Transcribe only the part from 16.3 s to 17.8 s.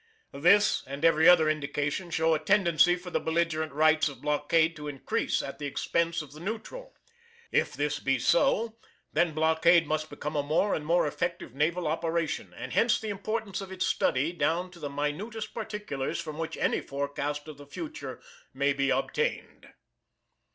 which any forecast of the